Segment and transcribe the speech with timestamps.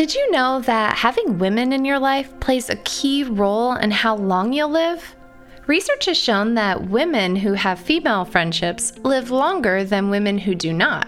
[0.00, 4.16] Did you know that having women in your life plays a key role in how
[4.16, 5.14] long you'll live?
[5.66, 10.72] Research has shown that women who have female friendships live longer than women who do
[10.72, 11.06] not.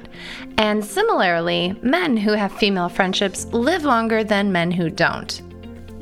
[0.58, 5.40] And similarly, men who have female friendships live longer than men who don't.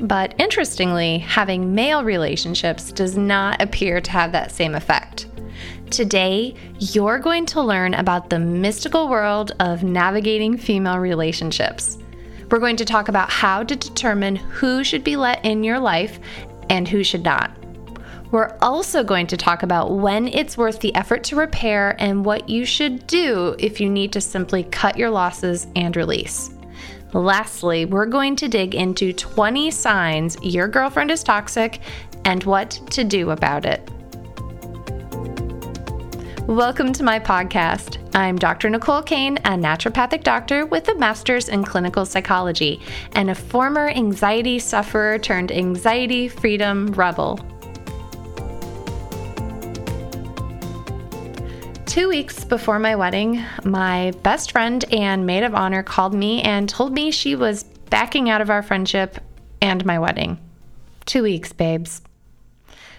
[0.05, 5.27] But interestingly, having male relationships does not appear to have that same effect.
[5.91, 11.97] Today, you're going to learn about the mystical world of navigating female relationships.
[12.51, 16.19] We're going to talk about how to determine who should be let in your life
[16.69, 17.57] and who should not.
[18.31, 22.49] We're also going to talk about when it's worth the effort to repair and what
[22.49, 26.49] you should do if you need to simply cut your losses and release.
[27.13, 31.79] Lastly, we're going to dig into 20 signs your girlfriend is toxic
[32.25, 33.89] and what to do about it.
[36.51, 37.97] Welcome to my podcast.
[38.13, 38.69] I'm Dr.
[38.69, 42.81] Nicole Cain, a naturopathic doctor with a master's in clinical psychology
[43.13, 47.37] and a former anxiety sufferer turned anxiety freedom rebel.
[51.85, 56.67] Two weeks before my wedding, my best friend and maid of honor called me and
[56.67, 59.19] told me she was backing out of our friendship
[59.61, 60.37] and my wedding.
[61.05, 62.01] Two weeks, babes.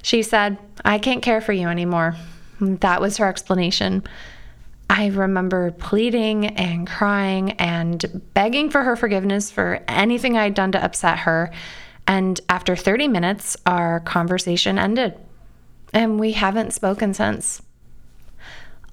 [0.00, 0.56] She said,
[0.87, 2.16] I can't care for you anymore.
[2.62, 4.05] That was her explanation.
[4.88, 10.84] I remember pleading and crying and begging for her forgiveness for anything I'd done to
[10.84, 11.50] upset her.
[12.06, 15.19] And after 30 minutes, our conversation ended.
[15.92, 17.62] And we haven't spoken since.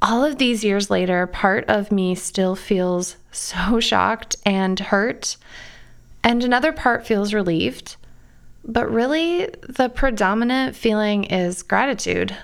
[0.01, 5.37] All of these years later, part of me still feels so shocked and hurt,
[6.23, 7.97] and another part feels relieved.
[8.63, 12.35] But really, the predominant feeling is gratitude.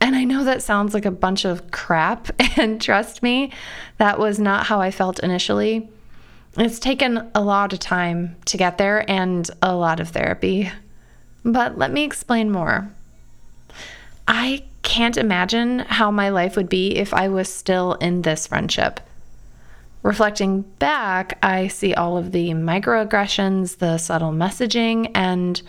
[0.00, 3.52] And I know that sounds like a bunch of crap, and trust me,
[3.98, 5.88] that was not how I felt initially.
[6.56, 10.70] It's taken a lot of time to get there and a lot of therapy.
[11.44, 12.90] But let me explain more.
[14.26, 19.00] I can't imagine how my life would be if I was still in this friendship.
[20.02, 25.60] Reflecting back, I see all of the microaggressions, the subtle messaging, and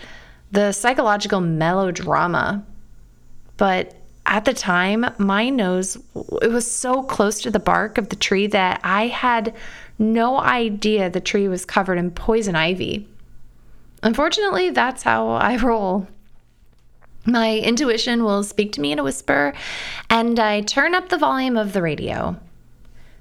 [0.51, 2.65] the psychological melodrama.
[3.57, 3.93] But
[4.25, 5.97] at the time, my nose
[6.41, 9.55] it was so close to the bark of the tree that I had
[9.99, 13.07] no idea the tree was covered in poison ivy.
[14.03, 16.07] Unfortunately, that's how I roll.
[17.25, 19.53] My intuition will speak to me in a whisper,
[20.09, 22.35] and I turn up the volume of the radio.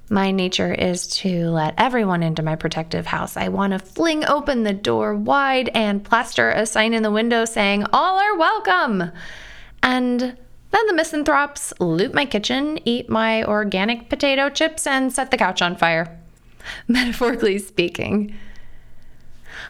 [0.08, 3.36] My nature is to let everyone into my protective house.
[3.36, 7.44] I want to fling open the door wide and plaster a sign in the window
[7.44, 9.12] saying, All are welcome.
[9.82, 10.36] And
[10.70, 15.60] then the misanthropes loot my kitchen, eat my organic potato chips, and set the couch
[15.62, 16.18] on fire.
[16.88, 18.34] Metaphorically speaking.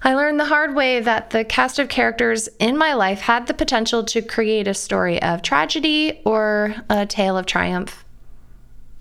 [0.03, 3.55] I learned the hard way that the cast of characters in my life had the
[3.55, 8.05] potential to create a story of tragedy or a tale of triumph.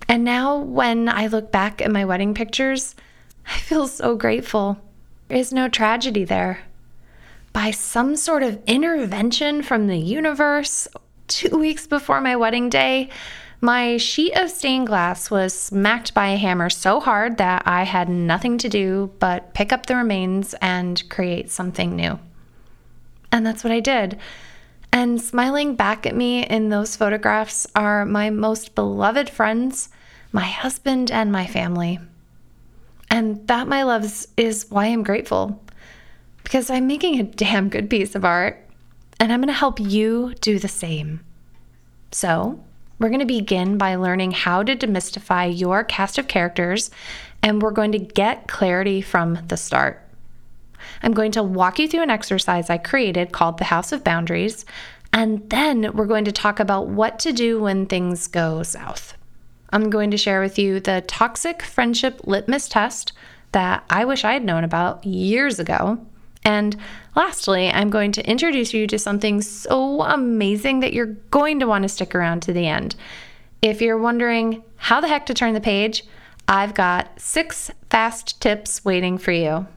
[0.07, 2.95] And now, when I look back at my wedding pictures,
[3.47, 4.77] I feel so grateful.
[5.27, 6.61] There is no tragedy there.
[7.53, 10.87] By some sort of intervention from the universe
[11.29, 13.09] two weeks before my wedding day,
[13.62, 18.09] my sheet of stained glass was smacked by a hammer so hard that I had
[18.09, 22.19] nothing to do but pick up the remains and create something new.
[23.31, 24.17] And that's what I did.
[24.91, 29.90] And smiling back at me in those photographs are my most beloved friends,
[30.31, 32.00] my husband, and my family.
[33.11, 35.61] And that, my loves, is why I'm grateful.
[36.44, 38.69] Because I'm making a damn good piece of art
[39.19, 41.22] and I'm going to help you do the same.
[42.12, 42.63] So,
[43.00, 46.91] we're going to begin by learning how to demystify your cast of characters,
[47.41, 50.06] and we're going to get clarity from the start.
[51.02, 54.66] I'm going to walk you through an exercise I created called the House of Boundaries,
[55.13, 59.16] and then we're going to talk about what to do when things go south.
[59.72, 63.13] I'm going to share with you the toxic friendship litmus test
[63.52, 66.05] that I wish I had known about years ago.
[66.44, 66.78] And
[67.16, 71.84] lastly, I'm going to introduce you to something so amazing that you're going to want
[71.84, 72.96] to stick around to the end.
[73.62, 76.06] If you're wondering how the heck to turn the page,
[76.47, 79.68] I've got six fast tips waiting for you.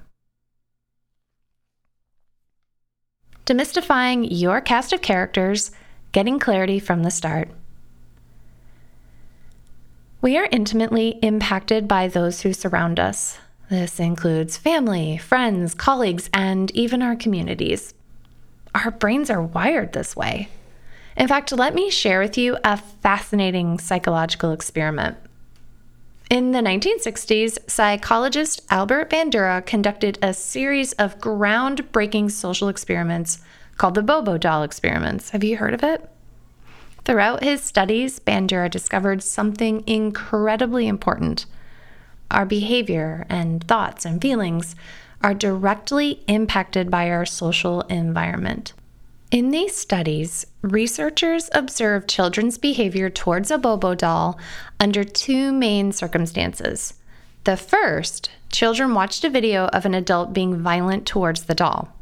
[3.44, 5.72] Demystifying your cast of characters,
[6.12, 7.50] getting clarity from the start.
[10.20, 13.38] We are intimately impacted by those who surround us.
[13.72, 17.94] This includes family, friends, colleagues, and even our communities.
[18.74, 20.50] Our brains are wired this way.
[21.16, 25.16] In fact, let me share with you a fascinating psychological experiment.
[26.28, 33.38] In the 1960s, psychologist Albert Bandura conducted a series of groundbreaking social experiments
[33.78, 35.30] called the Bobo doll experiments.
[35.30, 36.06] Have you heard of it?
[37.06, 41.46] Throughout his studies, Bandura discovered something incredibly important.
[42.32, 44.74] Our behavior and thoughts and feelings
[45.22, 48.72] are directly impacted by our social environment.
[49.30, 54.38] In these studies, researchers observed children's behavior towards a Bobo doll
[54.80, 56.94] under two main circumstances.
[57.44, 61.94] The first, children watched a video of an adult being violent towards the doll.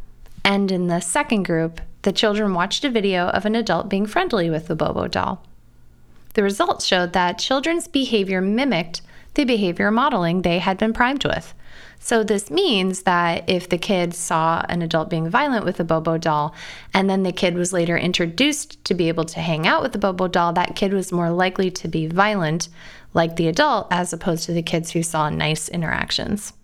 [0.44, 4.48] And in the second group, the children watched a video of an adult being friendly
[4.48, 5.44] with the Bobo doll.
[6.34, 9.02] The results showed that children's behavior mimicked
[9.34, 11.54] the behavior modeling they had been primed with.
[12.02, 16.16] So, this means that if the kid saw an adult being violent with a Bobo
[16.16, 16.54] doll,
[16.94, 19.98] and then the kid was later introduced to be able to hang out with the
[19.98, 22.68] Bobo doll, that kid was more likely to be violent
[23.12, 26.54] like the adult as opposed to the kids who saw nice interactions.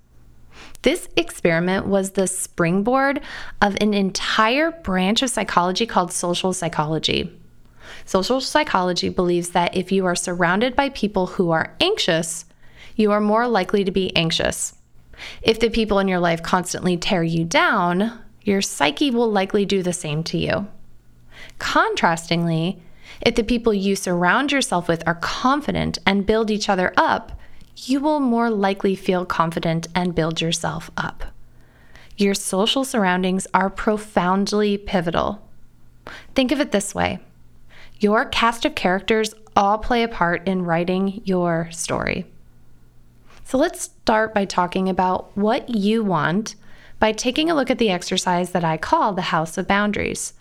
[0.83, 3.21] This experiment was the springboard
[3.61, 7.31] of an entire branch of psychology called social psychology.
[8.05, 12.45] Social psychology believes that if you are surrounded by people who are anxious,
[12.97, 14.75] you are more likely to be anxious.
[15.43, 19.83] If the people in your life constantly tear you down, your psyche will likely do
[19.83, 20.67] the same to you.
[21.59, 22.81] Contrastingly,
[23.21, 27.39] if the people you surround yourself with are confident and build each other up,
[27.77, 31.25] you will more likely feel confident and build yourself up.
[32.17, 35.47] Your social surroundings are profoundly pivotal.
[36.35, 37.21] Think of it this way
[37.99, 42.27] your cast of characters all play a part in writing your story.
[43.47, 46.57] So let's start by talking about what you want
[46.99, 50.33] by taking a look at the exercise that I call the House of Boundaries.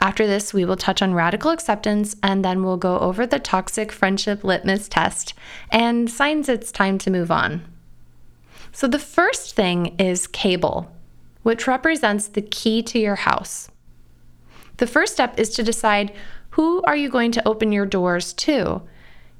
[0.00, 3.92] After this, we will touch on radical acceptance and then we'll go over the toxic
[3.92, 5.34] friendship litmus test
[5.70, 7.70] and signs it's time to move on.
[8.72, 10.90] So, the first thing is cable,
[11.42, 13.70] which represents the key to your house.
[14.78, 16.14] The first step is to decide
[16.52, 18.80] who are you going to open your doors to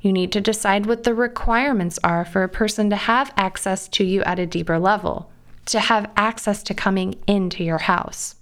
[0.01, 4.05] you need to decide what the requirements are for a person to have access to
[4.05, 5.31] you at a deeper level,
[5.67, 8.37] to have access to coming into your house.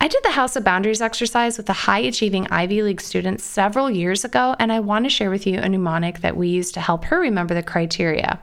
[0.00, 3.90] I did the House of Boundaries exercise with a high achieving Ivy League student several
[3.90, 6.80] years ago, and I want to share with you a mnemonic that we use to
[6.80, 8.38] help her remember the criteria.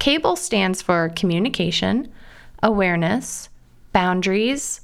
[0.00, 2.10] CABLE stands for communication,
[2.60, 3.48] awareness,
[3.92, 4.80] boundaries,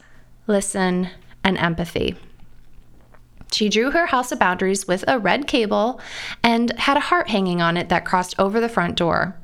[0.47, 1.11] listen,
[1.43, 2.15] and empathy.
[3.53, 6.01] She drew her house of boundaries with a red cable
[6.43, 9.37] and had a heart hanging on it that crossed over the front door.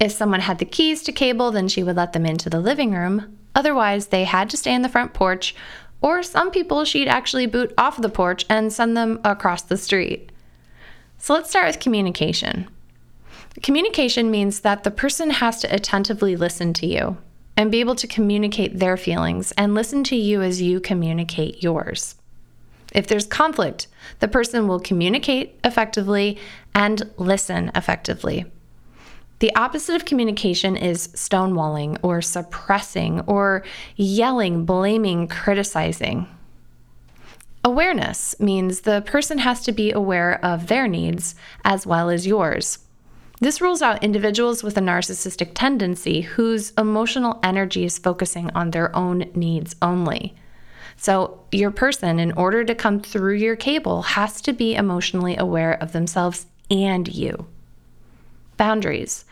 [0.00, 2.92] If someone had the keys to cable, then she would let them into the living
[2.92, 3.38] room.
[3.54, 5.54] Otherwise, they had to stay in the front porch,
[6.00, 10.32] or some people she'd actually boot off the porch and send them across the street.
[11.18, 12.68] So let's start with communication.
[13.62, 17.18] Communication means that the person has to attentively listen to you
[17.56, 22.16] and be able to communicate their feelings and listen to you as you communicate yours.
[22.92, 23.88] If there's conflict,
[24.20, 26.38] the person will communicate effectively
[26.74, 28.46] and listen effectively.
[29.40, 33.64] The opposite of communication is stonewalling or suppressing or
[33.96, 36.28] yelling, blaming, criticizing.
[37.64, 41.34] Awareness means the person has to be aware of their needs
[41.64, 42.80] as well as yours.
[43.40, 48.94] This rules out individuals with a narcissistic tendency whose emotional energy is focusing on their
[48.94, 50.36] own needs only.
[51.02, 55.72] So, your person, in order to come through your cable, has to be emotionally aware
[55.82, 57.46] of themselves and you.
[58.56, 59.24] Boundaries.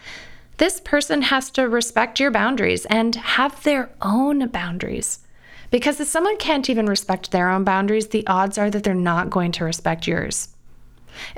[0.56, 5.20] This person has to respect your boundaries and have their own boundaries.
[5.70, 9.30] Because if someone can't even respect their own boundaries, the odds are that they're not
[9.30, 10.48] going to respect yours.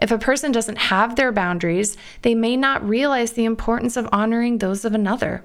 [0.01, 4.59] If a person doesn't have their boundaries, they may not realize the importance of honoring
[4.59, 5.45] those of another.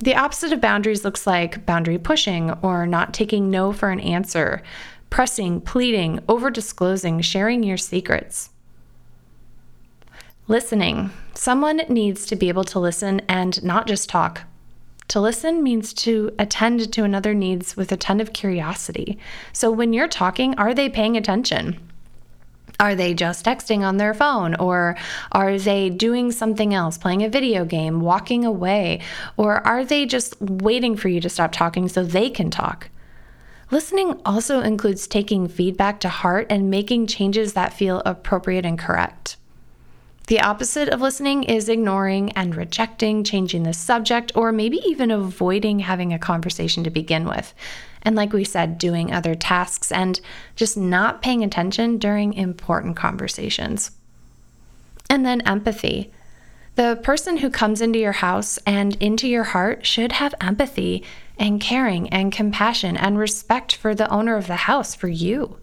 [0.00, 4.62] The opposite of boundaries looks like boundary pushing or not taking no for an answer,
[5.08, 8.50] pressing, pleading, over disclosing, sharing your secrets.
[10.48, 11.10] Listening.
[11.34, 14.42] Someone needs to be able to listen and not just talk.
[15.08, 19.18] To listen means to attend to another needs with attentive curiosity.
[19.52, 21.78] So when you're talking, are they paying attention?
[22.80, 24.54] Are they just texting on their phone?
[24.56, 24.96] Or
[25.32, 29.00] are they doing something else, playing a video game, walking away?
[29.36, 32.90] Or are they just waiting for you to stop talking so they can talk?
[33.70, 39.36] Listening also includes taking feedback to heart and making changes that feel appropriate and correct.
[40.26, 45.80] The opposite of listening is ignoring and rejecting, changing the subject, or maybe even avoiding
[45.80, 47.52] having a conversation to begin with.
[48.04, 50.20] And like we said, doing other tasks and
[50.56, 53.92] just not paying attention during important conversations.
[55.08, 56.12] And then empathy.
[56.76, 61.04] The person who comes into your house and into your heart should have empathy
[61.38, 65.58] and caring and compassion and respect for the owner of the house, for you.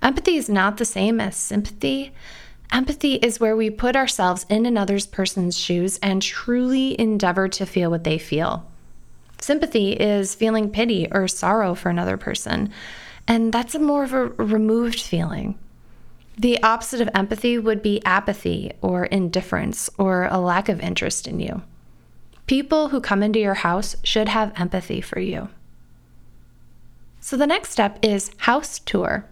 [0.00, 2.12] Empathy is not the same as sympathy.
[2.72, 7.90] Empathy is where we put ourselves in another's person's shoes and truly endeavor to feel
[7.90, 8.66] what they feel.
[9.42, 12.70] Sympathy is feeling pity or sorrow for another person,
[13.26, 15.58] and that's a more of a removed feeling.
[16.38, 21.40] The opposite of empathy would be apathy or indifference or a lack of interest in
[21.40, 21.62] you.
[22.46, 25.48] People who come into your house should have empathy for you.
[27.18, 29.26] So the next step is house tour.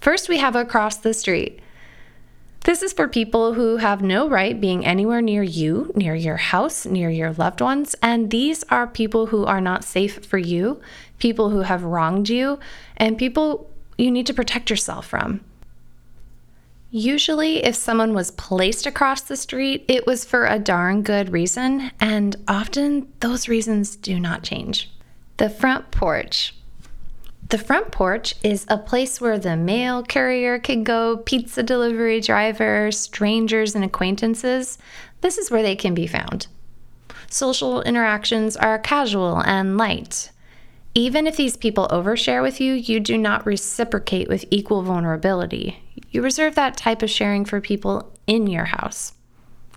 [0.00, 1.60] First, we have across the street.
[2.64, 6.86] This is for people who have no right being anywhere near you, near your house,
[6.86, 7.96] near your loved ones.
[8.00, 10.80] And these are people who are not safe for you,
[11.18, 12.60] people who have wronged you,
[12.96, 15.40] and people you need to protect yourself from.
[16.90, 21.90] Usually, if someone was placed across the street, it was for a darn good reason,
[21.98, 24.90] and often those reasons do not change.
[25.38, 26.54] The front porch.
[27.52, 32.90] The front porch is a place where the mail carrier can go, pizza delivery driver,
[32.90, 34.78] strangers, and acquaintances.
[35.20, 36.46] This is where they can be found.
[37.28, 40.30] Social interactions are casual and light.
[40.94, 45.78] Even if these people overshare with you, you do not reciprocate with equal vulnerability.
[46.10, 49.12] You reserve that type of sharing for people in your house.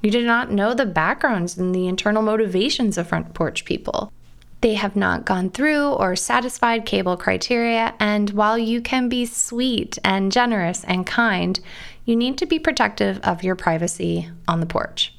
[0.01, 4.13] You do not know the backgrounds and the internal motivations of front porch people.
[4.62, 10.00] They have not gone through or satisfied cable criteria, and while you can be sweet
[10.03, 11.59] and generous and kind,
[12.05, 15.13] you need to be protective of your privacy on the porch.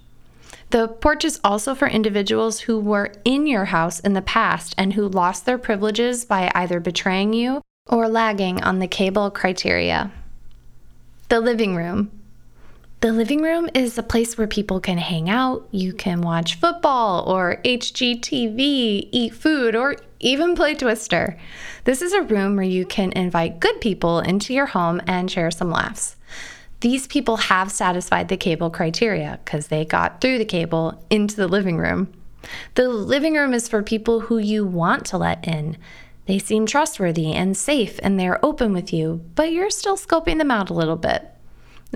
[0.71, 4.95] The porch is also for individuals who were in your house in the past and
[4.95, 10.11] who lost their privileges by either betraying you or lagging on the cable criteria.
[11.29, 12.11] The living room.
[13.01, 17.31] The living room is a place where people can hang out, you can watch football
[17.31, 21.39] or HGTV, eat food, or even play Twister.
[21.85, 25.51] This is a room where you can invite good people into your home and share
[25.51, 26.17] some laughs
[26.81, 31.49] these people have satisfied the cable criteria because they got through the cable into the
[31.49, 32.13] living room.
[32.75, 35.79] The living room is for people who you want to let in.
[36.27, 40.51] They seem trustworthy and safe and they're open with you, but you're still scoping them
[40.51, 41.29] out a little bit.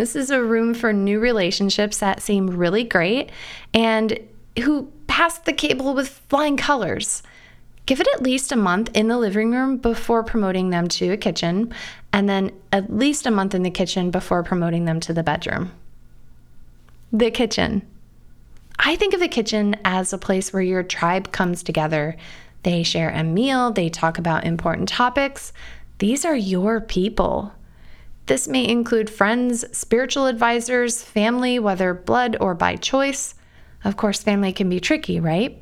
[0.01, 3.29] This is a room for new relationships that seem really great
[3.75, 4.19] and
[4.63, 7.23] who pass the cable with flying colors.
[7.85, 11.19] Give it at least a month in the living room before promoting them to a
[11.19, 11.75] kitchen,
[12.15, 15.71] and then at least a month in the kitchen before promoting them to the bedroom.
[17.13, 17.87] The kitchen.
[18.79, 22.17] I think of the kitchen as a place where your tribe comes together.
[22.63, 25.53] They share a meal, they talk about important topics.
[25.99, 27.53] These are your people.
[28.27, 33.35] This may include friends, spiritual advisors, family, whether blood or by choice.
[33.85, 35.61] Of course, family can be tricky, right?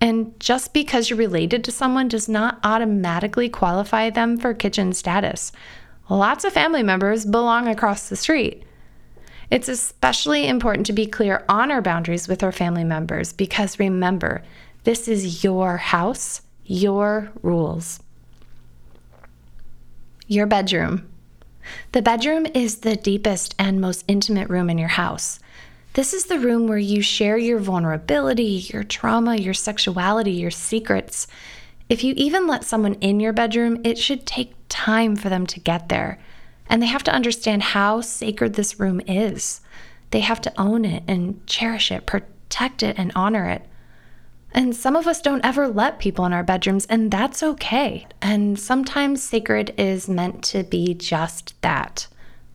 [0.00, 5.52] And just because you're related to someone does not automatically qualify them for kitchen status.
[6.08, 8.62] Lots of family members belong across the street.
[9.50, 14.42] It's especially important to be clear on our boundaries with our family members because remember,
[14.84, 18.00] this is your house, your rules.
[20.26, 21.08] Your bedroom.
[21.92, 25.38] The bedroom is the deepest and most intimate room in your house.
[25.94, 31.26] This is the room where you share your vulnerability, your trauma, your sexuality, your secrets.
[31.88, 35.60] If you even let someone in your bedroom, it should take time for them to
[35.60, 36.18] get there.
[36.68, 39.60] And they have to understand how sacred this room is.
[40.10, 43.62] They have to own it and cherish it, protect it, and honor it.
[44.56, 48.06] And some of us don't ever let people in our bedrooms, and that's okay.
[48.22, 52.06] And sometimes sacred is meant to be just that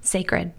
[0.02, 0.52] sacred.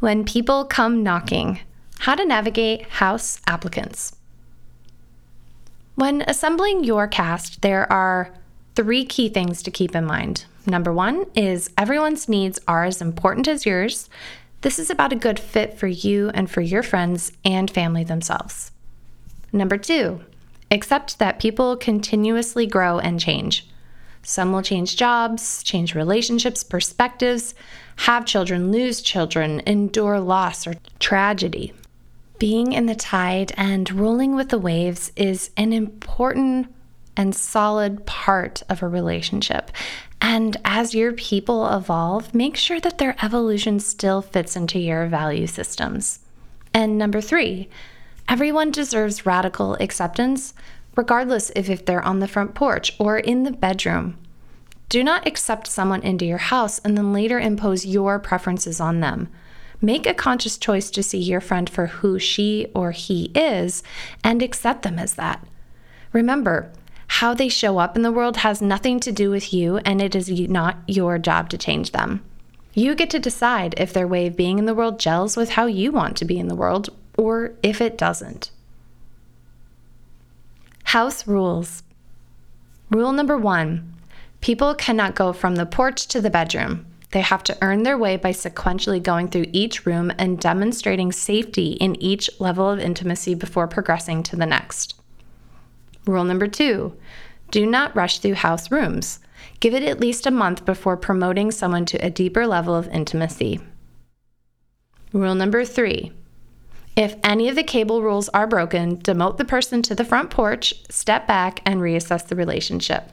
[0.00, 1.60] When people come knocking,
[2.00, 4.16] how to navigate house applicants.
[5.94, 8.34] When assembling your cast, there are
[8.74, 10.46] three key things to keep in mind.
[10.66, 14.10] Number one is everyone's needs are as important as yours.
[14.62, 18.71] This is about a good fit for you and for your friends and family themselves.
[19.52, 20.20] Number two,
[20.70, 23.68] accept that people continuously grow and change.
[24.22, 27.54] Some will change jobs, change relationships, perspectives,
[27.96, 31.74] have children, lose children, endure loss or tragedy.
[32.38, 36.72] Being in the tide and rolling with the waves is an important
[37.16, 39.70] and solid part of a relationship.
[40.20, 45.46] And as your people evolve, make sure that their evolution still fits into your value
[45.46, 46.20] systems.
[46.72, 47.68] And number three,
[48.32, 50.54] everyone deserves radical acceptance
[50.96, 54.16] regardless if, if they're on the front porch or in the bedroom.
[54.88, 59.28] Do not accept someone into your house and then later impose your preferences on them.
[59.82, 63.82] Make a conscious choice to see your friend for who she or he is
[64.24, 65.46] and accept them as that.
[66.14, 66.72] Remember,
[67.08, 70.14] how they show up in the world has nothing to do with you, and it
[70.14, 72.24] is not your job to change them.
[72.72, 75.66] You get to decide if their way of being in the world gels with how
[75.66, 76.88] you want to be in the world,
[77.22, 78.50] or if it doesn't.
[80.82, 81.84] House rules.
[82.90, 83.94] Rule number one
[84.40, 86.84] people cannot go from the porch to the bedroom.
[87.12, 91.74] They have to earn their way by sequentially going through each room and demonstrating safety
[91.74, 94.96] in each level of intimacy before progressing to the next.
[96.04, 96.96] Rule number two
[97.52, 99.20] do not rush through house rooms.
[99.60, 103.60] Give it at least a month before promoting someone to a deeper level of intimacy.
[105.12, 106.10] Rule number three
[106.96, 110.74] if any of the cable rules are broken, demote the person to the front porch,
[110.90, 113.10] step back, and reassess the relationship.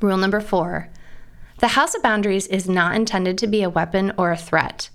[0.00, 0.90] Rule number four
[1.58, 4.90] the House of Boundaries is not intended to be a weapon or a threat.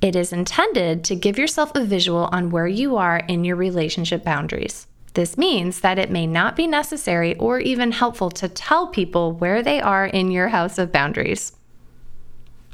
[0.00, 4.22] It is intended to give yourself a visual on where you are in your relationship
[4.22, 4.86] boundaries.
[5.14, 9.62] This means that it may not be necessary or even helpful to tell people where
[9.62, 11.52] they are in your house of boundaries.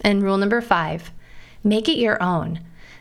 [0.02, 1.10] And rule number five
[1.64, 2.60] make it your own.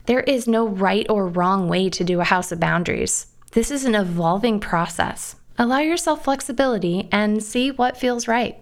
[0.09, 3.27] There is no right or wrong way to do a house of boundaries.
[3.51, 5.35] This is an evolving process.
[5.55, 8.59] Allow yourself flexibility and see what feels right.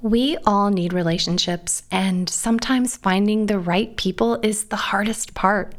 [0.00, 5.74] We all need relationships, and sometimes finding the right people is the hardest part.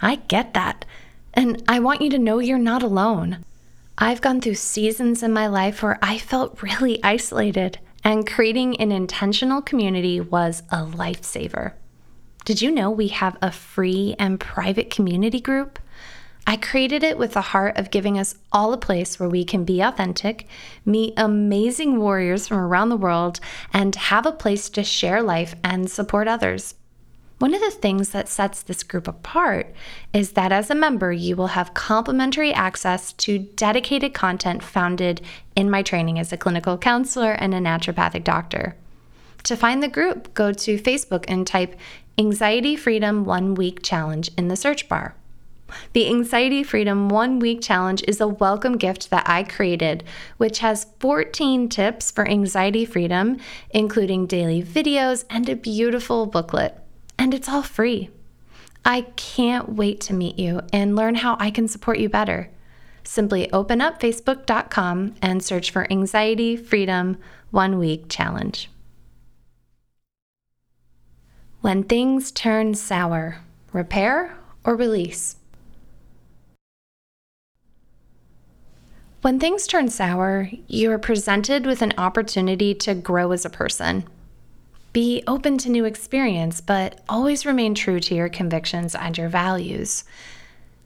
[0.00, 0.84] I get that,
[1.32, 3.44] and I want you to know you're not alone.
[3.98, 8.92] I've gone through seasons in my life where I felt really isolated, and creating an
[8.92, 11.72] intentional community was a lifesaver.
[12.44, 15.78] Did you know we have a free and private community group?
[16.46, 19.64] I created it with the heart of giving us all a place where we can
[19.64, 20.46] be authentic,
[20.84, 23.40] meet amazing warriors from around the world,
[23.72, 26.74] and have a place to share life and support others.
[27.44, 29.74] One of the things that sets this group apart
[30.14, 35.20] is that as a member, you will have complimentary access to dedicated content founded
[35.54, 38.76] in my training as a clinical counselor and a naturopathic doctor.
[39.42, 41.78] To find the group, go to Facebook and type
[42.16, 45.14] Anxiety Freedom One Week Challenge in the search bar.
[45.92, 50.02] The Anxiety Freedom One Week Challenge is a welcome gift that I created,
[50.38, 53.36] which has 14 tips for anxiety freedom,
[53.68, 56.80] including daily videos and a beautiful booklet.
[57.24, 58.10] And it's all free.
[58.84, 62.50] I can't wait to meet you and learn how I can support you better.
[63.02, 67.16] Simply open up facebook.com and search for Anxiety Freedom
[67.50, 68.68] One Week Challenge.
[71.62, 73.38] When things turn sour,
[73.72, 75.36] repair or release?
[79.22, 84.04] When things turn sour, you are presented with an opportunity to grow as a person.
[84.94, 90.04] Be open to new experience, but always remain true to your convictions and your values.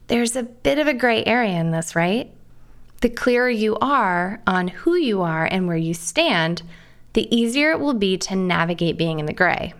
[0.07, 2.33] There's a bit of a gray area in this, right?
[3.01, 6.63] The clearer you are on who you are and where you stand,
[7.13, 9.75] the easier it will be to navigate being in the gray.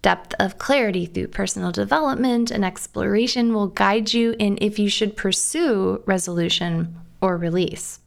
[0.00, 5.18] Depth of clarity through personal development and exploration will guide you in if you should
[5.18, 7.99] pursue resolution or release.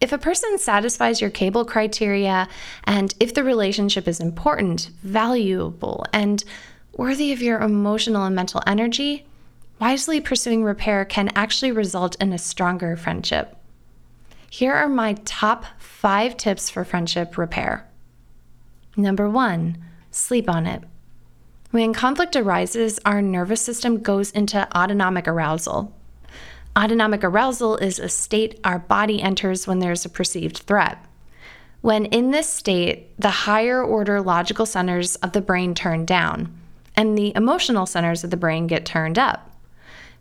[0.00, 2.48] If a person satisfies your cable criteria,
[2.84, 6.44] and if the relationship is important, valuable, and
[6.92, 9.26] worthy of your emotional and mental energy,
[9.78, 13.56] wisely pursuing repair can actually result in a stronger friendship.
[14.50, 17.88] Here are my top five tips for friendship repair.
[18.96, 19.78] Number one,
[20.10, 20.84] sleep on it.
[21.70, 25.92] When conflict arises, our nervous system goes into autonomic arousal.
[26.76, 31.02] Autonomic arousal is a state our body enters when there's a perceived threat.
[31.80, 36.54] When in this state, the higher order logical centers of the brain turn down,
[36.94, 39.50] and the emotional centers of the brain get turned up.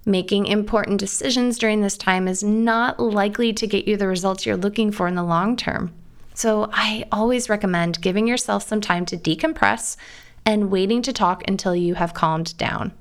[0.05, 4.55] Making important decisions during this time is not likely to get you the results you're
[4.55, 5.91] looking for in the long term.
[6.35, 9.97] So, I always recommend giving yourself some time to decompress
[10.45, 12.91] and waiting to talk until you have calmed down.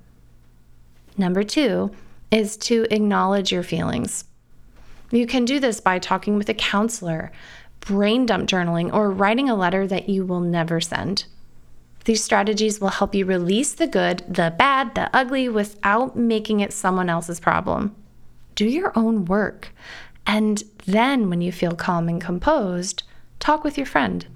[1.19, 1.91] Number two,
[2.31, 4.25] is to acknowledge your feelings.
[5.11, 7.31] You can do this by talking with a counselor,
[7.81, 11.27] brain dump journaling, or writing a letter that you will never send.
[12.05, 16.73] These strategies will help you release the good, the bad, the ugly without making it
[16.73, 17.95] someone else's problem.
[18.55, 19.73] Do your own work.
[20.27, 23.05] And then, when you feel calm and composed,
[23.39, 24.27] talk with your friend.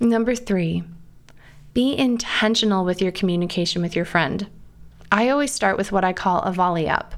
[0.00, 0.82] Number three,
[1.72, 4.48] be intentional with your communication with your friend.
[5.14, 7.14] I always start with what I call a volley up.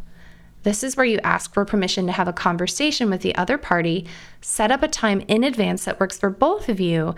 [0.64, 4.06] This is where you ask for permission to have a conversation with the other party,
[4.42, 7.14] set up a time in advance that works for both of you,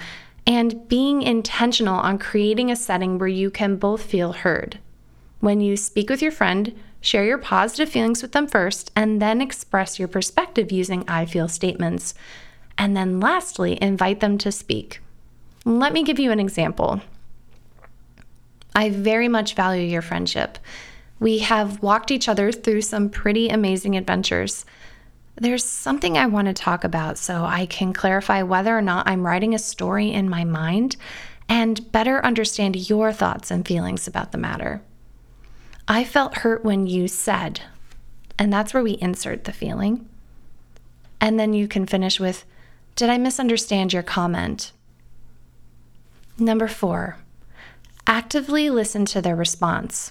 [0.47, 4.79] and being intentional on creating a setting where you can both feel heard.
[5.41, 9.41] When you speak with your friend, share your positive feelings with them first, and then
[9.41, 12.14] express your perspective using I feel statements.
[12.79, 15.01] And then lastly, invite them to speak.
[15.64, 17.01] Let me give you an example.
[18.79, 20.57] I very much value your friendship.
[21.19, 24.64] We have walked each other through some pretty amazing adventures.
[25.35, 29.27] There's something I want to talk about so I can clarify whether or not I'm
[29.27, 30.95] writing a story in my mind
[31.49, 34.81] and better understand your thoughts and feelings about the matter.
[35.88, 37.62] I felt hurt when you said,
[38.38, 40.09] and that's where we insert the feeling.
[41.21, 42.45] And then you can finish with,
[42.95, 44.71] Did I misunderstand your comment?
[46.38, 47.17] Number four,
[48.09, 50.11] actively listen to their response.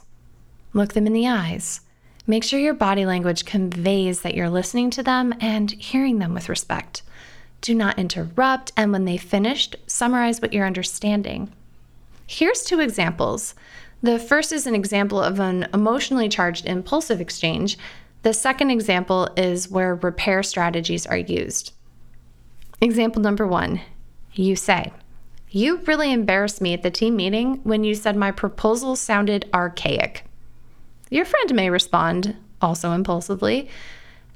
[0.71, 1.81] Look them in the eyes.
[2.27, 6.47] Make sure your body language conveys that you're listening to them and hearing them with
[6.47, 7.01] respect.
[7.61, 11.51] Do not interrupt, and when they've finished, summarize what you're understanding.
[12.27, 13.55] Here's two examples.
[14.03, 17.77] The first is an example of an emotionally charged impulsive exchange.
[18.21, 21.73] The second example is where repair strategies are used.
[22.79, 23.81] Example number one
[24.33, 24.93] you say,
[25.49, 30.25] You really embarrassed me at the team meeting when you said my proposal sounded archaic.
[31.09, 33.69] Your friend may respond, also impulsively,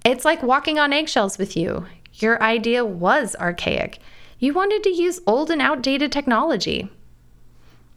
[0.03, 1.85] It's like walking on eggshells with you.
[2.15, 3.99] Your idea was archaic.
[4.39, 6.89] You wanted to use old and outdated technology.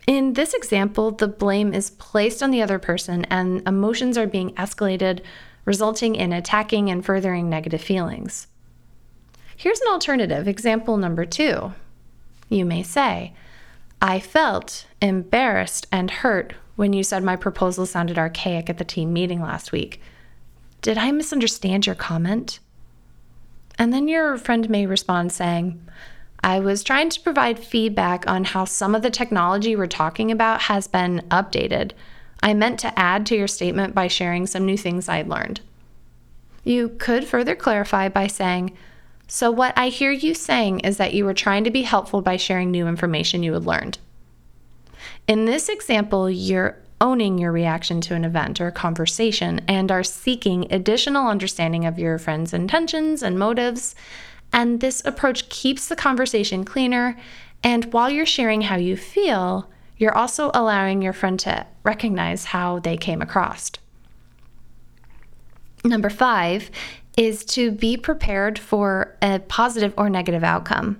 [0.07, 4.53] In this example, the blame is placed on the other person and emotions are being
[4.55, 5.21] escalated,
[5.65, 8.49] resulting in attacking and furthering negative feelings.
[9.57, 11.73] Here's an alternative, example number two.
[12.55, 13.33] You may say,
[14.01, 19.13] I felt embarrassed and hurt when you said my proposal sounded archaic at the team
[19.13, 20.01] meeting last week.
[20.81, 22.61] Did I misunderstand your comment?
[23.77, 25.85] And then your friend may respond saying,
[26.45, 30.63] I was trying to provide feedback on how some of the technology we're talking about
[30.63, 31.91] has been updated.
[32.41, 35.61] I meant to add to your statement by sharing some new things I'd learned.
[36.63, 38.77] You could further clarify by saying,
[39.27, 42.37] So, what I hear you saying is that you were trying to be helpful by
[42.37, 43.99] sharing new information you had learned.
[45.27, 50.05] In this example, you're owning your reaction to an event or a conversation and are
[50.05, 53.95] seeking additional understanding of your friend's intentions and motives
[54.55, 57.17] and this approach keeps the conversation cleaner.
[57.65, 62.79] And while you're sharing how you feel, you're also allowing your friend to recognize how
[62.79, 63.73] they came across.
[65.85, 66.71] Number five
[67.17, 70.99] is to be prepared for a positive or negative outcome.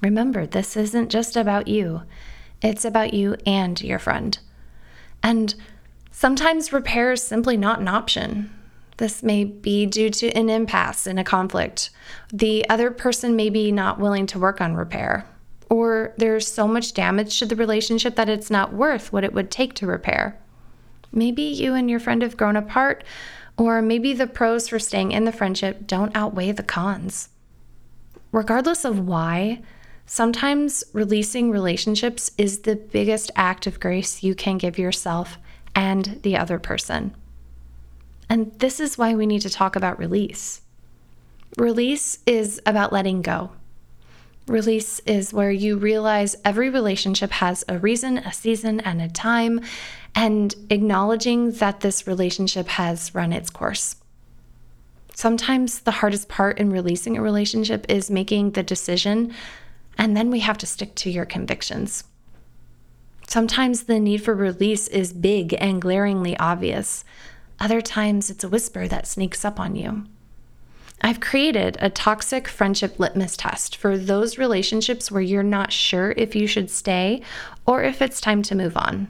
[0.00, 2.02] Remember, this isn't just about you,
[2.62, 4.38] it's about you and your friend.
[5.22, 5.54] And
[6.10, 8.52] sometimes repair is simply not an option.
[8.96, 11.90] This may be due to an impasse in a conflict.
[12.32, 15.24] The other person may be not willing to work on repair.
[15.70, 19.50] Or there's so much damage to the relationship that it's not worth what it would
[19.50, 20.36] take to repair.
[21.12, 23.04] Maybe you and your friend have grown apart,
[23.58, 27.28] or maybe the pros for staying in the friendship don't outweigh the cons.
[28.30, 29.60] Regardless of why,
[30.06, 35.38] sometimes releasing relationships is the biggest act of grace you can give yourself
[35.74, 37.14] and the other person.
[38.30, 40.60] And this is why we need to talk about release.
[41.56, 43.50] Release is about letting go.
[44.48, 49.60] Release is where you realize every relationship has a reason, a season, and a time,
[50.14, 53.96] and acknowledging that this relationship has run its course.
[55.14, 59.34] Sometimes the hardest part in releasing a relationship is making the decision,
[59.98, 62.04] and then we have to stick to your convictions.
[63.26, 67.04] Sometimes the need for release is big and glaringly obvious.
[67.60, 70.06] Other times, it's a whisper that sneaks up on you.
[71.00, 76.34] I've created a toxic friendship litmus test for those relationships where you're not sure if
[76.34, 77.22] you should stay
[77.66, 79.08] or if it's time to move on.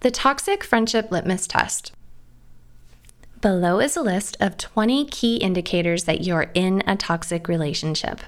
[0.00, 1.92] The Toxic Friendship Litmus Test.
[3.40, 8.20] Below is a list of 20 key indicators that you're in a toxic relationship.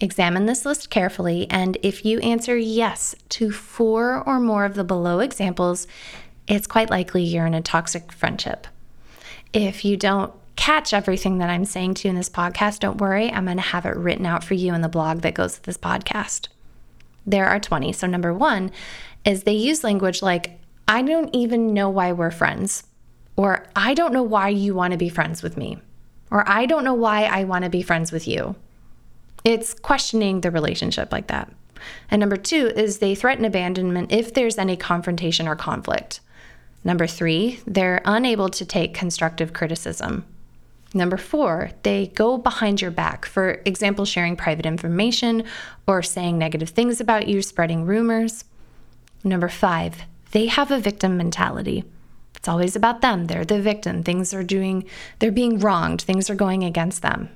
[0.00, 4.84] Examine this list carefully, and if you answer yes to four or more of the
[4.84, 5.86] below examples,
[6.46, 8.66] it's quite likely you're in a toxic friendship.
[9.52, 13.30] If you don't catch everything that I'm saying to you in this podcast, don't worry.
[13.30, 15.62] I'm going to have it written out for you in the blog that goes with
[15.62, 16.48] this podcast.
[17.24, 17.92] There are 20.
[17.92, 18.72] So, number one
[19.24, 22.82] is they use language like, I don't even know why we're friends,
[23.36, 25.78] or I don't know why you want to be friends with me,
[26.30, 28.56] or I don't know why I want to be friends with you.
[29.44, 31.52] It's questioning the relationship like that.
[32.10, 36.18] And number two is they threaten abandonment if there's any confrontation or conflict.
[36.82, 40.24] Number three, they're unable to take constructive criticism.
[40.94, 45.44] Number four, they go behind your back, for example, sharing private information
[45.86, 48.44] or saying negative things about you, spreading rumors.
[49.22, 51.84] Number five, they have a victim mentality.
[52.36, 53.26] It's always about them.
[53.26, 54.02] They're the victim.
[54.02, 54.84] Things are doing,
[55.18, 56.00] they're being wronged.
[56.00, 57.28] Things are going against them.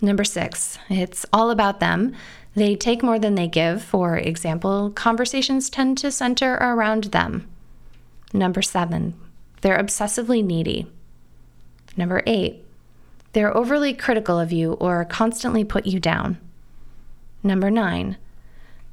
[0.00, 2.14] Number six, it's all about them.
[2.54, 3.82] They take more than they give.
[3.82, 7.48] For example, conversations tend to center around them.
[8.32, 9.14] Number seven,
[9.60, 10.86] they're obsessively needy.
[11.96, 12.64] Number eight,
[13.32, 16.38] they're overly critical of you or constantly put you down.
[17.42, 18.16] Number nine,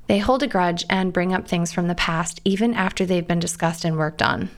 [0.07, 3.39] they hold a grudge and bring up things from the past even after they've been
[3.39, 4.49] discussed and worked on.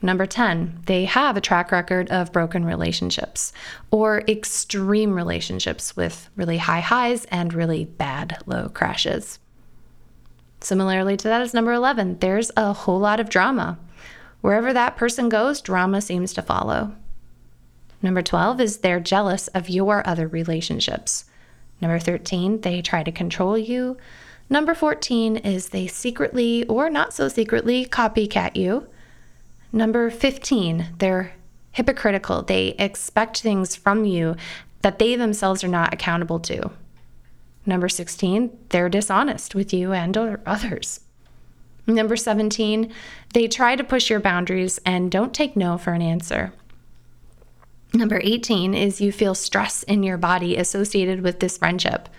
[0.00, 3.52] Number 10, they have a track record of broken relationships
[3.90, 9.40] or extreme relationships with really high highs and really bad low crashes.
[10.60, 13.78] Similarly to that is number 11, there's a whole lot of drama.
[14.40, 16.94] Wherever that person goes, drama seems to follow.
[18.00, 21.24] Number 12 is they're jealous of your other relationships.
[21.80, 23.96] Number 13, they try to control you.
[24.48, 28.86] Number 14 is they secretly or not so secretly copycat you.
[29.72, 31.32] Number 15, they're
[31.72, 32.42] hypocritical.
[32.42, 34.36] They expect things from you
[34.82, 36.70] that they themselves are not accountable to.
[37.66, 41.00] Number 16, they're dishonest with you and or others.
[41.88, 42.92] Number 17,
[43.32, 46.52] they try to push your boundaries and don't take no for an answer.
[47.94, 52.10] Number 18 is you feel stress in your body associated with this friendship.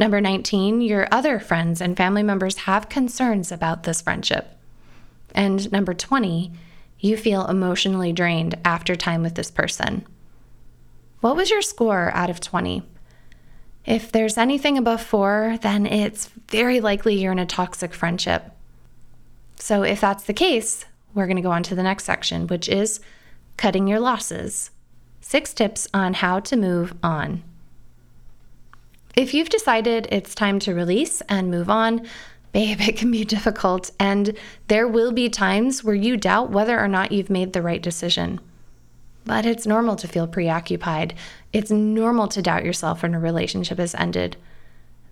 [0.00, 4.58] Number 19, your other friends and family members have concerns about this friendship.
[5.36, 6.50] And number 20,
[6.98, 10.04] you feel emotionally drained after time with this person.
[11.20, 12.82] What was your score out of 20?
[13.86, 18.50] If there's anything above four, then it's very likely you're in a toxic friendship.
[19.56, 22.68] So, if that's the case, we're going to go on to the next section, which
[22.68, 23.00] is
[23.56, 24.70] cutting your losses.
[25.20, 27.42] Six tips on how to move on.
[29.16, 32.06] If you've decided it's time to release and move on,
[32.52, 33.90] babe, it can be difficult.
[34.00, 34.36] And
[34.68, 38.40] there will be times where you doubt whether or not you've made the right decision.
[39.24, 41.14] But it's normal to feel preoccupied.
[41.52, 44.36] It's normal to doubt yourself when a relationship has ended.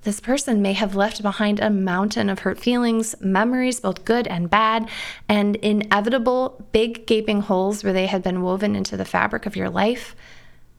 [0.02, 4.50] This person may have left behind a mountain of hurt feelings, memories, both good and
[4.50, 4.88] bad,
[5.28, 9.70] and inevitable big gaping holes where they had been woven into the fabric of your
[9.70, 10.16] life.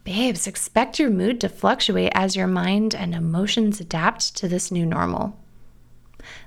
[0.03, 4.85] Babes, expect your mood to fluctuate as your mind and emotions adapt to this new
[4.85, 5.39] normal.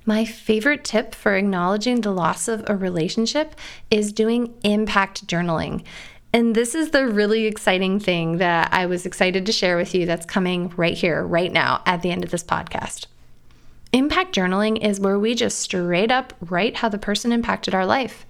[0.04, 3.54] My favorite tip for acknowledging the loss of a relationship
[3.90, 5.82] is doing impact journaling.
[6.36, 10.04] And this is the really exciting thing that I was excited to share with you
[10.04, 13.06] that's coming right here, right now, at the end of this podcast.
[13.94, 18.26] Impact journaling is where we just straight up write how the person impacted our life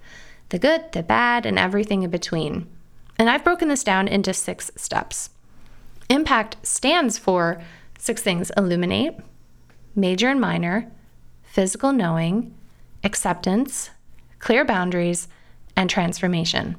[0.47, 2.69] the good, the bad, and everything in between.
[3.19, 5.31] And I've broken this down into six steps.
[6.09, 7.61] Impact stands for
[7.99, 9.17] six things illuminate,
[9.97, 10.89] major and minor,
[11.43, 12.55] physical knowing,
[13.03, 13.89] acceptance,
[14.39, 15.27] clear boundaries,
[15.75, 16.77] and transformation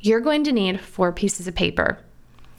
[0.00, 1.98] you're going to need four pieces of paper.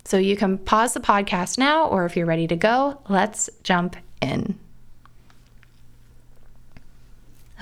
[0.06, 3.96] So you can pause the podcast now, or if you're ready to go, let's jump
[4.22, 4.58] in.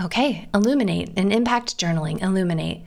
[0.01, 2.21] Okay, illuminate and impact journaling.
[2.21, 2.83] Illuminate.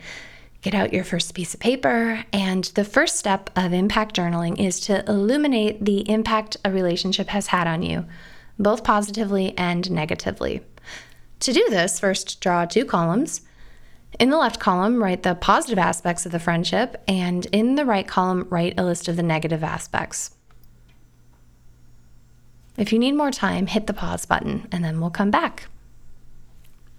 [0.62, 4.80] Get out your first piece of paper, and the first step of impact journaling is
[4.80, 8.06] to illuminate the impact a relationship has had on you,
[8.58, 10.62] both positively and negatively.
[11.40, 13.42] To do this, first draw two columns
[14.20, 18.06] in the left column, write the positive aspects of the friendship, and in the right
[18.06, 20.32] column, write a list of the negative aspects.
[22.76, 25.66] If you need more time, hit the pause button and then we'll come back.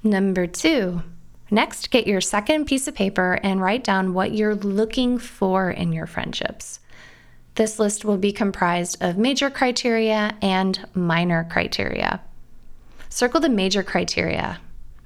[0.04, 1.02] Number two,
[1.50, 5.94] next, get your second piece of paper and write down what you're looking for in
[5.94, 6.80] your friendships.
[7.56, 12.22] This list will be comprised of major criteria and minor criteria.
[13.10, 14.60] Circle the major criteria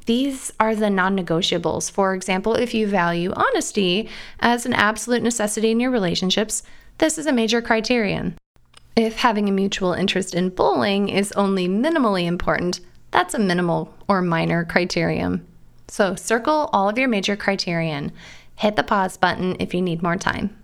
[0.08, 1.92] these are the non negotiables.
[1.92, 6.64] For example, if you value honesty as an absolute necessity in your relationships,
[6.98, 8.36] this is a major criterion.
[8.96, 12.80] If having a mutual interest in bowling is only minimally important,
[13.12, 15.46] that's a minimal or minor criterion.
[15.88, 18.12] So circle all of your major criterion.
[18.56, 20.58] Hit the pause button if you need more time.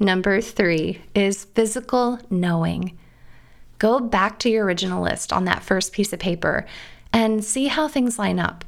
[0.00, 2.96] Number three is physical knowing.
[3.78, 6.66] Go back to your original list on that first piece of paper
[7.14, 8.64] and see how things line up.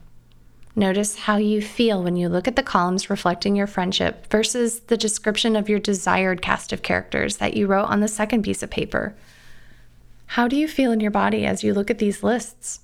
[0.76, 4.96] Notice how you feel when you look at the columns reflecting your friendship versus the
[4.96, 8.70] description of your desired cast of characters that you wrote on the second piece of
[8.70, 9.16] paper.
[10.26, 12.80] How do you feel in your body as you look at these lists?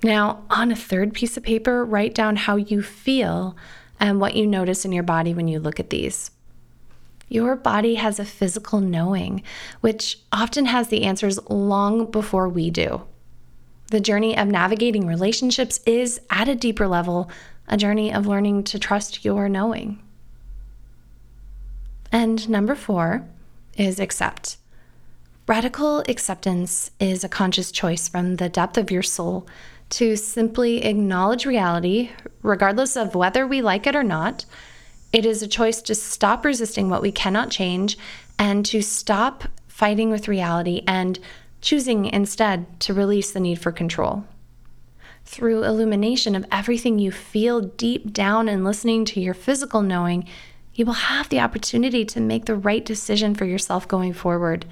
[0.00, 3.56] Now, on a third piece of paper, write down how you feel
[3.98, 6.30] and what you notice in your body when you look at these.
[7.28, 9.42] Your body has a physical knowing,
[9.80, 13.02] which often has the answers long before we do.
[13.90, 17.28] The journey of navigating relationships is, at a deeper level,
[17.66, 20.00] a journey of learning to trust your knowing.
[22.12, 23.26] And number four
[23.76, 24.56] is accept.
[25.48, 29.48] Radical acceptance is a conscious choice from the depth of your soul
[29.90, 32.10] to simply acknowledge reality,
[32.42, 34.44] regardless of whether we like it or not.
[35.12, 37.98] It is a choice to stop resisting what we cannot change
[38.38, 41.18] and to stop fighting with reality and
[41.60, 44.24] choosing instead to release the need for control.
[45.24, 50.26] Through illumination of everything you feel deep down and listening to your physical knowing,
[50.74, 54.64] you will have the opportunity to make the right decision for yourself going forward,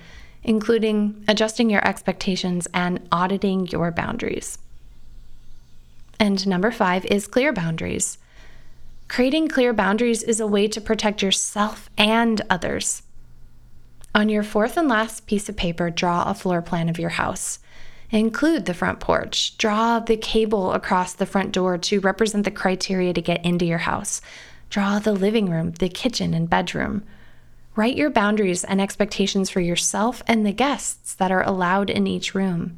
[0.42, 4.59] including adjusting your expectations and auditing your boundaries.
[6.18, 8.18] And number five is clear boundaries.
[9.07, 13.03] Creating clear boundaries is a way to protect yourself and others.
[14.18, 17.61] On your fourth and last piece of paper, draw a floor plan of your house.
[18.11, 19.57] Include the front porch.
[19.59, 23.78] Draw the cable across the front door to represent the criteria to get into your
[23.78, 24.20] house.
[24.70, 27.04] Draw the living room, the kitchen, and bedroom.
[27.76, 32.35] Write your boundaries and expectations for yourself and the guests that are allowed in each
[32.35, 32.76] room.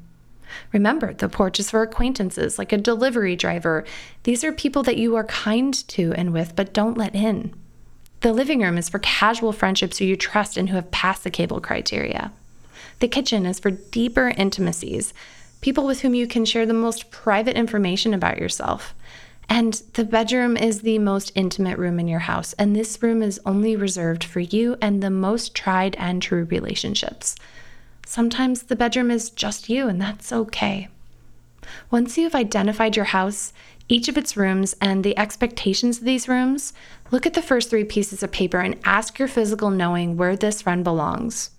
[0.74, 3.86] Remember, the porch is for acquaintances like a delivery driver.
[4.24, 7.54] These are people that you are kind to and with, but don't let in.
[8.20, 11.30] The living room is for casual friendships who you trust and who have passed the
[11.30, 12.32] cable criteria.
[12.98, 15.14] The kitchen is for deeper intimacies,
[15.62, 18.94] people with whom you can share the most private information about yourself.
[19.48, 23.40] And the bedroom is the most intimate room in your house, and this room is
[23.44, 27.36] only reserved for you and the most tried and true relationships.
[28.06, 30.88] Sometimes the bedroom is just you, and that's okay.
[31.90, 33.52] Once you've identified your house,
[33.88, 36.72] each of its rooms, and the expectations of these rooms,
[37.10, 40.66] look at the first three pieces of paper and ask your physical knowing where this
[40.66, 41.50] run belongs.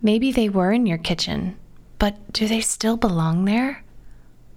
[0.00, 1.56] Maybe they were in your kitchen,
[1.98, 3.84] but do they still belong there?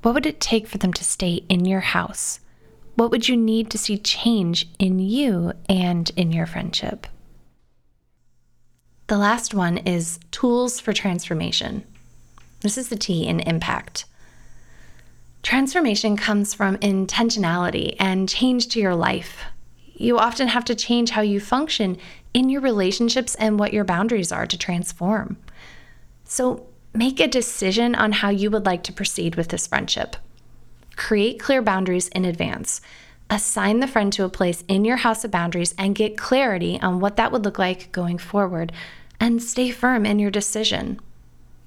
[0.01, 2.39] What would it take for them to stay in your house?
[2.95, 7.07] What would you need to see change in you and in your friendship?
[9.07, 11.83] The last one is tools for transformation.
[12.61, 14.05] This is the T in impact.
[15.43, 19.43] Transformation comes from intentionality and change to your life.
[19.97, 21.97] You often have to change how you function
[22.33, 25.37] in your relationships and what your boundaries are to transform.
[26.25, 30.17] So make a decision on how you would like to proceed with this friendship.
[30.97, 32.81] Create clear boundaries in advance.
[33.29, 36.99] Assign the friend to a place in your house of boundaries and get clarity on
[36.99, 38.71] what that would look like going forward.
[39.19, 40.99] And stay firm in your decision.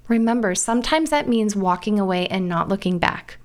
[0.07, 3.37] Remember, sometimes that means walking away and not looking back.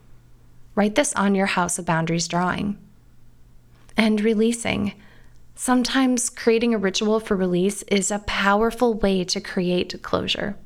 [0.75, 2.79] Write this on your house of boundaries drawing.
[3.97, 4.95] And releasing.
[5.55, 10.57] Sometimes creating a ritual for release is a powerful way to create closure.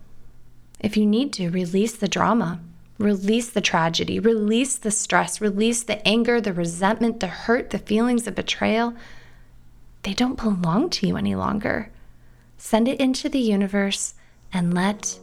[0.81, 2.61] If you need to, release the drama.
[2.99, 8.27] Release the tragedy, release the stress, release the anger, the resentment, the hurt, the feelings
[8.27, 8.95] of betrayal.
[10.03, 11.91] They don't belong to you any longer.
[12.57, 14.15] Send it into the universe
[14.53, 15.19] and let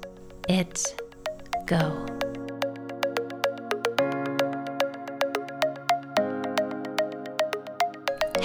[0.47, 1.01] it
[1.65, 2.05] go.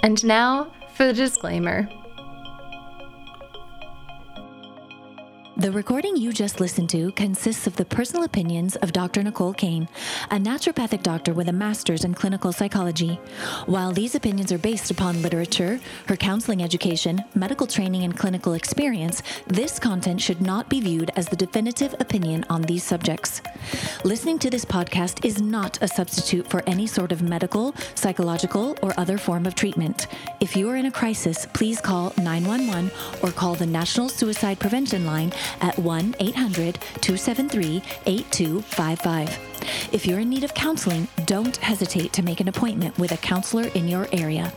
[0.00, 1.88] And now for the disclaimer.
[5.58, 9.24] The recording you just listened to consists of the personal opinions of Dr.
[9.24, 9.88] Nicole Cain,
[10.30, 13.16] a naturopathic doctor with a master's in clinical psychology.
[13.66, 19.20] While these opinions are based upon literature, her counseling education, medical training, and clinical experience,
[19.48, 23.42] this content should not be viewed as the definitive opinion on these subjects.
[24.04, 28.94] Listening to this podcast is not a substitute for any sort of medical, psychological, or
[28.96, 30.06] other form of treatment.
[30.38, 32.92] If you are in a crisis, please call 911
[33.24, 39.38] or call the National Suicide Prevention Line at 1 800 273 8255.
[39.92, 43.68] If you're in need of counseling, don't hesitate to make an appointment with a counselor
[43.68, 44.52] in your area.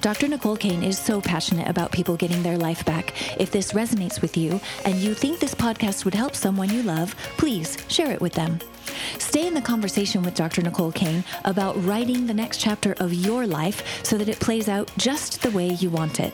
[0.00, 0.28] Dr.
[0.28, 3.14] Nicole Cain is so passionate about people getting their life back.
[3.40, 7.14] If this resonates with you and you think this podcast would help someone you love,
[7.36, 8.58] please share it with them.
[9.18, 10.62] Stay in the conversation with Dr.
[10.62, 14.90] Nicole Cain about writing the next chapter of your life so that it plays out
[14.96, 16.32] just the way you want it.